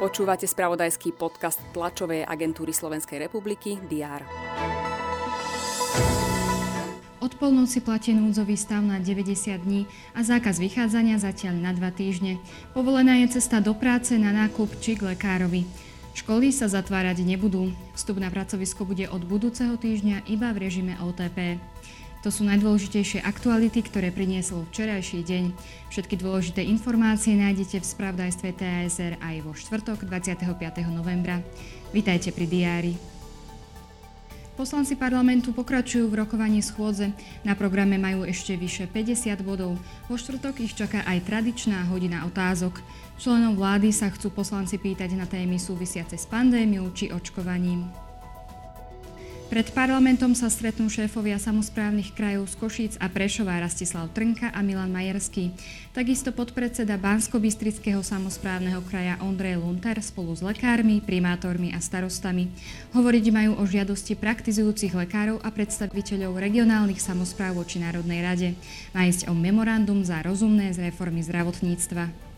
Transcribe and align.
Počúvate 0.00 0.48
spravodajský 0.48 1.12
podcast 1.12 1.60
tlačovej 1.76 2.24
agentúry 2.24 2.72
Slovenskej 2.72 3.20
republiky 3.20 3.76
DR. 3.84 4.24
Od 7.20 7.32
polnoci 7.36 7.84
platí 7.84 8.16
núdzový 8.16 8.56
stav 8.56 8.80
na 8.80 8.96
90 8.96 9.60
dní 9.60 9.84
a 10.16 10.24
zákaz 10.24 10.56
vychádzania 10.56 11.20
zatiaľ 11.20 11.60
na 11.60 11.76
2 11.76 11.84
týždne. 11.92 12.40
Povolená 12.72 13.20
je 13.20 13.36
cesta 13.36 13.60
do 13.60 13.76
práce, 13.76 14.16
na 14.16 14.32
nákup 14.32 14.72
či 14.80 14.96
k 14.96 15.04
lekárovi. 15.04 15.68
Školy 16.16 16.48
sa 16.48 16.66
zatvárať 16.66 17.20
nebudú. 17.20 17.68
Vstup 17.92 18.24
na 18.24 18.32
pracovisko 18.32 18.88
bude 18.88 19.04
od 19.04 19.20
budúceho 19.28 19.76
týždňa 19.76 20.32
iba 20.32 20.48
v 20.56 20.64
režime 20.64 20.96
OTP. 20.96 21.60
To 22.20 22.28
sú 22.28 22.44
najdôležitejšie 22.44 23.24
aktuality, 23.24 23.80
ktoré 23.80 24.12
priniesol 24.12 24.68
včerajší 24.68 25.24
deň. 25.24 25.44
Všetky 25.88 26.20
dôležité 26.20 26.60
informácie 26.60 27.32
nájdete 27.32 27.80
v 27.80 27.90
spravdajstve 27.96 28.48
TASR 28.60 29.16
aj 29.24 29.36
vo 29.40 29.56
štvrtok 29.56 30.04
25. 30.04 30.44
novembra. 30.92 31.40
Vítajte 31.96 32.28
pri 32.28 32.44
diári. 32.44 32.94
Poslanci 34.60 34.92
parlamentu 34.92 35.56
pokračujú 35.56 36.12
v 36.12 36.20
rokovaní 36.20 36.60
schôdze. 36.60 37.16
Na 37.40 37.56
programe 37.56 37.96
majú 37.96 38.28
ešte 38.28 38.52
vyše 38.52 38.84
50 38.84 39.40
bodov. 39.40 39.80
Vo 40.04 40.20
štvrtok 40.20 40.60
ich 40.60 40.76
čaká 40.76 41.00
aj 41.08 41.24
tradičná 41.24 41.88
hodina 41.88 42.28
otázok. 42.28 42.84
Členom 43.16 43.56
vlády 43.56 43.88
sa 43.88 44.12
chcú 44.12 44.28
poslanci 44.28 44.76
pýtať 44.76 45.16
na 45.16 45.24
témy 45.24 45.56
súvisiace 45.56 46.20
s 46.20 46.28
pandémiou 46.28 46.92
či 46.92 47.08
očkovaním. 47.08 48.09
Pred 49.50 49.74
parlamentom 49.74 50.30
sa 50.30 50.46
stretnú 50.46 50.86
šéfovia 50.86 51.34
samozprávnych 51.34 52.14
krajov 52.14 52.46
z 52.46 52.54
Košíc 52.54 52.92
a 53.02 53.10
Prešova 53.10 53.58
Rastislav 53.58 54.06
Trnka 54.14 54.54
a 54.54 54.62
Milan 54.62 54.94
Majerský. 54.94 55.50
Takisto 55.90 56.30
podpredseda 56.30 56.94
Bansko-Bystrického 56.94 57.98
samozprávneho 57.98 58.78
kraja 58.86 59.18
Ondrej 59.18 59.58
Lunter 59.58 59.98
spolu 60.06 60.38
s 60.38 60.46
lekármi, 60.46 61.02
primátormi 61.02 61.74
a 61.74 61.82
starostami. 61.82 62.46
Hovoriť 62.94 63.24
majú 63.34 63.58
o 63.58 63.66
žiadosti 63.66 64.14
praktizujúcich 64.14 64.94
lekárov 64.94 65.42
a 65.42 65.50
predstaviteľov 65.50 66.38
regionálnych 66.38 67.02
samozpráv 67.02 67.58
voči 67.58 67.82
Národnej 67.82 68.22
rade. 68.22 68.48
Nájsť 68.94 69.26
o 69.26 69.34
memorandum 69.34 70.06
za 70.06 70.22
rozumné 70.22 70.70
z 70.70 70.94
reformy 70.94 71.26
zdravotníctva. 71.26 72.29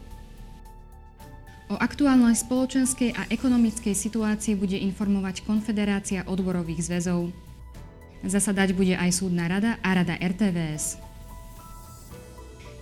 O 1.73 1.81
aktuálnej 1.81 2.37
spoločenskej 2.37 3.17
a 3.17 3.25
ekonomickej 3.33 3.97
situácii 3.97 4.61
bude 4.61 4.77
informovať 4.77 5.41
Konfederácia 5.49 6.21
odborových 6.29 6.85
zväzov. 6.85 7.33
Zasadať 8.21 8.77
bude 8.77 8.93
aj 8.93 9.09
súdna 9.09 9.49
rada 9.49 9.81
a 9.81 9.97
rada 9.97 10.21
RTVS. 10.21 11.01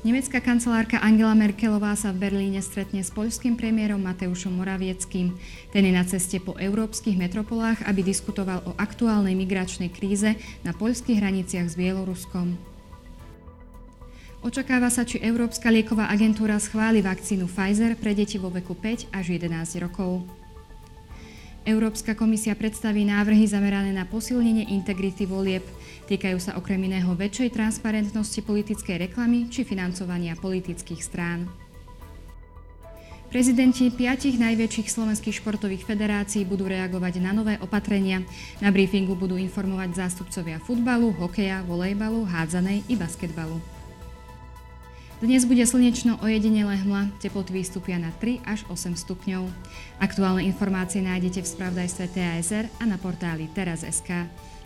Nemecká 0.02 0.42
kancelárka 0.42 0.98
Angela 0.98 1.38
Merkelová 1.38 1.94
sa 1.94 2.10
v 2.10 2.18
Berlíne 2.18 2.58
stretne 2.66 3.06
s 3.06 3.14
poľským 3.14 3.54
premiérom 3.54 4.02
Mateušom 4.02 4.58
Moravieckým. 4.58 5.38
Ten 5.70 5.82
je 5.86 5.92
na 5.94 6.02
ceste 6.02 6.42
po 6.42 6.58
európskych 6.58 7.14
metropolách, 7.14 7.86
aby 7.86 8.02
diskutoval 8.02 8.66
o 8.66 8.74
aktuálnej 8.74 9.38
migračnej 9.38 9.94
kríze 9.94 10.34
na 10.66 10.74
poľských 10.74 11.22
hraniciach 11.22 11.70
s 11.70 11.78
Bieloruskom. 11.78 12.69
Očakáva 14.40 14.88
sa, 14.88 15.04
či 15.04 15.20
Európska 15.20 15.68
lieková 15.68 16.08
agentúra 16.08 16.56
schváli 16.56 17.04
vakcínu 17.04 17.44
Pfizer 17.44 17.92
pre 17.92 18.16
deti 18.16 18.40
vo 18.40 18.48
veku 18.48 18.72
5 18.72 19.12
až 19.12 19.36
11 19.36 19.84
rokov. 19.84 20.24
Európska 21.68 22.16
komisia 22.16 22.56
predstaví 22.56 23.04
návrhy 23.04 23.44
zamerané 23.44 23.92
na 23.92 24.08
posilnenie 24.08 24.72
integrity 24.72 25.28
volieb. 25.28 25.60
Týkajú 26.08 26.40
sa 26.40 26.56
okrem 26.56 26.80
iného 26.88 27.12
väčšej 27.12 27.52
transparentnosti 27.52 28.40
politickej 28.40 29.12
reklamy 29.12 29.52
či 29.52 29.60
financovania 29.60 30.32
politických 30.40 31.04
strán. 31.04 31.44
Prezidenti 33.28 33.92
piatich 33.92 34.40
najväčších 34.40 34.88
slovenských 34.88 35.36
športových 35.36 35.84
federácií 35.84 36.48
budú 36.48 36.64
reagovať 36.64 37.20
na 37.20 37.36
nové 37.36 37.60
opatrenia. 37.60 38.24
Na 38.58 38.72
briefingu 38.72 39.12
budú 39.12 39.36
informovať 39.36 40.00
zástupcovia 40.00 40.58
futbalu, 40.64 41.12
hokeja, 41.12 41.60
volejbalu, 41.68 42.24
hádzanej 42.24 42.88
i 42.88 42.96
basketbalu. 42.96 43.79
Dnes 45.20 45.44
bude 45.44 45.60
slnečno 45.68 46.16
ojedinele 46.24 46.80
hmla, 46.80 47.12
teploty 47.20 47.52
vystúpia 47.52 48.00
na 48.00 48.08
3 48.24 48.40
až 48.40 48.64
8 48.72 48.96
stupňov. 48.96 49.52
Aktuálne 50.00 50.48
informácie 50.48 51.04
nájdete 51.04 51.44
v 51.44 51.50
spravdajstve 51.60 52.04
TASR 52.08 52.64
a 52.80 52.88
na 52.88 52.96
portáli 52.96 53.44
teraz.sk. 53.52 54.08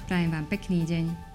Prajem 0.07 0.31
vám 0.31 0.47
pekný 0.47 0.87
deň. 0.87 1.34